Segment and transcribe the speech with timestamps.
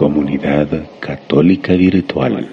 [0.00, 0.66] Comunidad
[0.98, 2.48] Católica Virtual.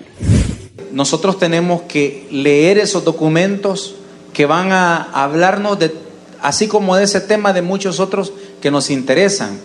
[0.91, 3.95] Nosotros tenemos que leer esos documentos
[4.33, 5.93] que van a hablarnos de,
[6.41, 9.61] así como de ese tema, de muchos otros que nos interesan.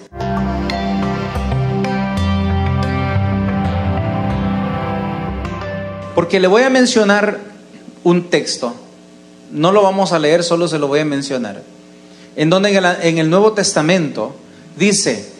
[6.14, 7.40] Porque le voy a mencionar
[8.04, 8.74] un texto,
[9.50, 11.64] no lo vamos a leer, solo se lo voy a mencionar,
[12.36, 14.36] en donde en el, en el Nuevo Testamento
[14.76, 15.31] dice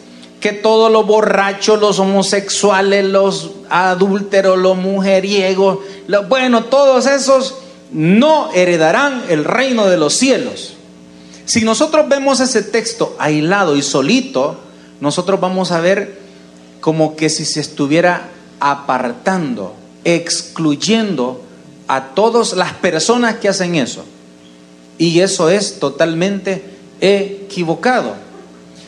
[0.43, 5.79] que todos los borrachos, los homosexuales, los adúlteros, los mujeriegos,
[6.27, 7.59] bueno, todos esos
[7.93, 10.73] no heredarán el reino de los cielos.
[11.45, 14.57] Si nosotros vemos ese texto aislado y solito,
[14.99, 16.19] nosotros vamos a ver
[16.81, 18.29] como que si se estuviera
[18.59, 19.73] apartando,
[20.03, 21.41] excluyendo
[21.87, 24.03] a todas las personas que hacen eso.
[24.97, 26.65] Y eso es totalmente
[26.99, 28.22] equivocado.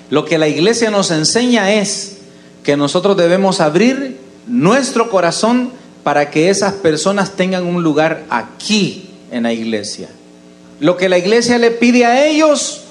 [0.09, 2.18] Lo que la iglesia nos enseña es
[2.63, 5.71] que nosotros debemos abrir nuestro corazón
[6.04, 10.10] para que esas personas tengan un lugar aquí en la iglesia.
[10.79, 12.82] Lo que la iglesia le pide a ellos,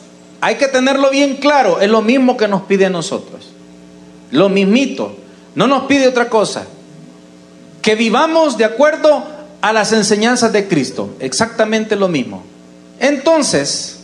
[0.41, 3.53] hay que tenerlo bien claro, es lo mismo que nos pide a nosotros.
[4.31, 5.15] Lo mismito,
[5.55, 6.67] no nos pide otra cosa.
[7.83, 9.23] Que vivamos de acuerdo
[9.61, 12.43] a las enseñanzas de Cristo, exactamente lo mismo.
[12.99, 14.01] Entonces,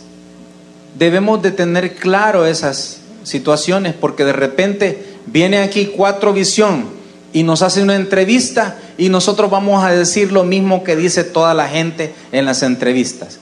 [0.97, 6.85] debemos de tener claro esas situaciones porque de repente viene aquí cuatro visión
[7.33, 11.53] y nos hace una entrevista y nosotros vamos a decir lo mismo que dice toda
[11.53, 13.39] la gente en las entrevistas.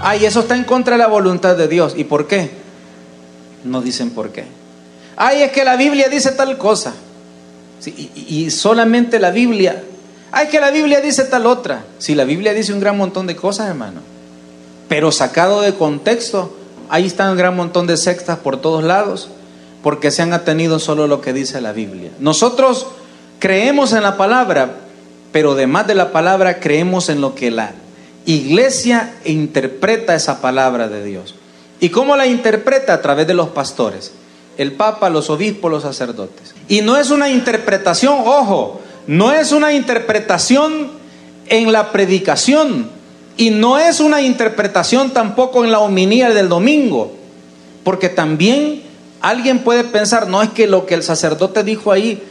[0.00, 1.94] Ay, eso está en contra de la voluntad de Dios.
[1.96, 2.50] ¿Y por qué?
[3.64, 4.44] No dicen por qué.
[5.16, 6.94] Ay, es que la Biblia dice tal cosa.
[7.84, 9.82] Y, y solamente la Biblia.
[10.30, 11.84] Ay, que la Biblia dice tal otra.
[11.98, 14.00] Si la Biblia dice un gran montón de cosas, hermano.
[14.88, 16.54] Pero sacado de contexto,
[16.88, 19.28] ahí está un gran montón de sectas por todos lados,
[19.82, 22.10] porque se han atenido solo lo que dice la Biblia.
[22.18, 22.86] Nosotros
[23.38, 24.76] creemos en la palabra,
[25.32, 27.72] pero además de la palabra creemos en lo que la
[28.26, 31.34] iglesia interpreta esa palabra de Dios.
[31.80, 32.94] ¿Y cómo la interpreta?
[32.94, 34.12] A través de los pastores,
[34.56, 36.54] el papa, los obispos, los sacerdotes.
[36.68, 40.90] Y no es una interpretación, ojo, no es una interpretación
[41.48, 42.90] en la predicación
[43.38, 47.12] y no es una interpretación tampoco en la homilía del domingo,
[47.84, 48.82] porque también
[49.22, 52.22] alguien puede pensar, no es que lo que el sacerdote dijo ahí,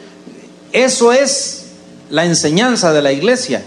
[0.71, 1.71] eso es
[2.11, 3.63] la enseñanza de la iglesia.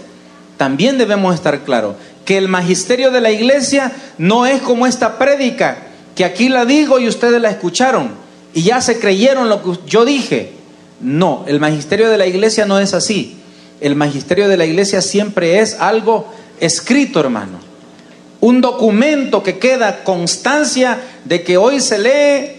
[0.55, 5.79] También debemos estar claros que el magisterio de la iglesia no es como esta prédica,
[6.15, 8.11] que aquí la digo y ustedes la escucharon
[8.53, 10.60] y ya se creyeron lo que yo dije.
[11.01, 13.37] No, el magisterio de la iglesia no es así.
[13.79, 16.27] El magisterio de la iglesia siempre es algo
[16.59, 17.59] escrito, hermano.
[18.39, 22.51] Un documento que queda constancia de que hoy se lee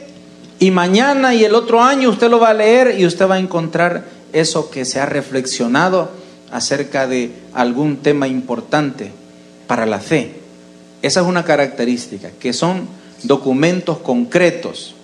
[0.58, 3.41] y mañana y el otro año usted lo va a leer y usted va a
[3.41, 6.10] encontrar eso que se ha reflexionado
[6.50, 9.10] acerca de algún tema importante
[9.66, 10.34] para la fe.
[11.02, 12.86] Esa es una característica, que son
[13.25, 14.94] documentos concretos.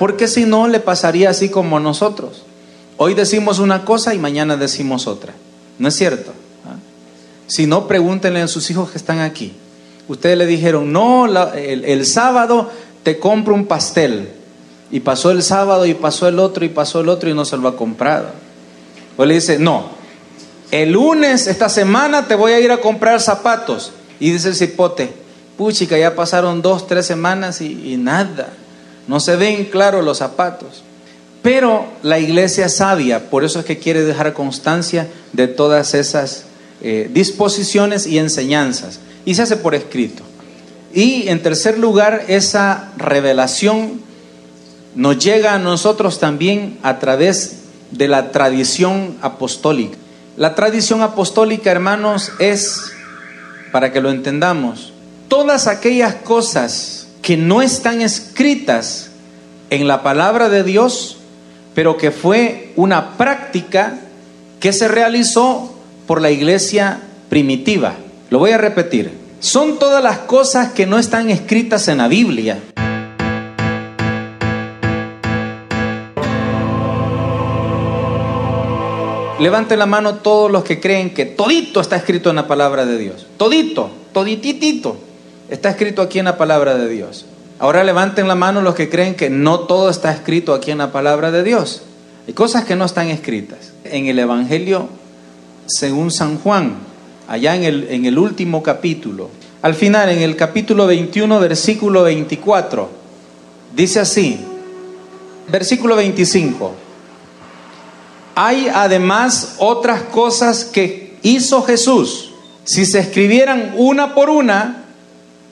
[0.00, 2.44] Porque si no, le pasaría así como nosotros.
[2.96, 5.34] Hoy decimos una cosa y mañana decimos otra.
[5.78, 6.32] ¿No es cierto?
[6.64, 6.76] ¿Ah?
[7.46, 9.52] Si no, pregúntenle a sus hijos que están aquí.
[10.08, 12.70] Ustedes le dijeron, no, el, sábado
[13.02, 14.30] te compro un pastel.
[14.90, 17.58] Y pasó el sábado y pasó el otro y pasó el otro y no se
[17.58, 18.28] lo ha comprado.
[19.18, 19.90] O le dice, no,
[20.70, 23.92] el lunes, esta semana, te voy a ir a comprar zapatos.
[24.18, 25.12] Y dice el cipote,
[25.58, 28.48] puchica, ya pasaron dos, tres semanas y nada.
[29.06, 30.82] No se ven claros los zapatos.
[31.42, 36.44] Pero la iglesia es sabia, por eso es que quiere dejar constancia de todas esas
[36.82, 39.00] eh, disposiciones y enseñanzas.
[39.24, 40.22] Y se hace por escrito.
[40.92, 44.00] Y en tercer lugar, esa revelación
[44.94, 47.56] nos llega a nosotros también a través
[47.90, 49.96] de la tradición apostólica.
[50.36, 52.92] La tradición apostólica, hermanos, es,
[53.72, 54.92] para que lo entendamos,
[55.28, 56.99] todas aquellas cosas
[57.30, 59.12] que no están escritas
[59.70, 61.18] en la palabra de Dios,
[61.76, 64.00] pero que fue una práctica
[64.58, 65.72] que se realizó
[66.08, 66.98] por la iglesia
[67.28, 67.94] primitiva.
[68.30, 69.12] Lo voy a repetir.
[69.38, 72.58] Son todas las cosas que no están escritas en la Biblia.
[79.38, 82.98] Levanten la mano todos los que creen que todito está escrito en la palabra de
[82.98, 83.28] Dios.
[83.36, 85.09] Todito, todititito
[85.50, 87.26] está escrito aquí en la palabra de Dios.
[87.58, 90.92] Ahora levanten la mano los que creen que no todo está escrito aquí en la
[90.92, 91.82] palabra de Dios.
[92.26, 93.72] Hay cosas que no están escritas.
[93.84, 94.88] En el Evangelio
[95.66, 96.74] según San Juan,
[97.28, 99.30] allá en el, en el último capítulo,
[99.62, 102.88] al final, en el capítulo 21, versículo 24,
[103.76, 104.40] dice así,
[105.48, 106.72] versículo 25,
[108.34, 112.32] hay además otras cosas que hizo Jesús.
[112.64, 114.79] Si se escribieran una por una,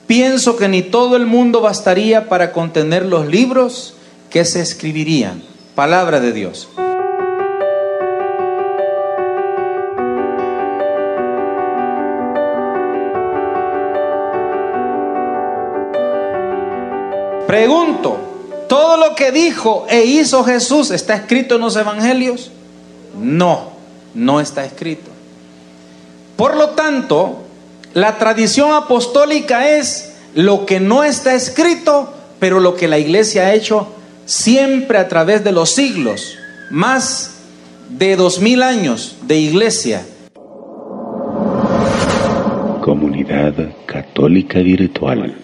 [0.09, 3.93] pienso que ni todo el mundo bastaría para contener los libros
[4.31, 5.43] que se escribirían.
[5.75, 6.67] Palabra de Dios.
[17.45, 18.17] Pregunto,
[18.67, 22.49] ¿todo lo que dijo e hizo Jesús está escrito en los evangelios?
[23.15, 23.73] No,
[24.15, 25.11] no está escrito.
[26.35, 27.43] Por lo tanto,
[27.93, 33.53] la tradición apostólica es lo que no está escrito, pero lo que la iglesia ha
[33.53, 33.87] hecho
[34.25, 36.37] siempre a través de los siglos,
[36.69, 37.31] más
[37.89, 40.05] de dos mil años de iglesia.
[42.81, 43.53] Comunidad
[43.87, 45.35] Católica Virtual.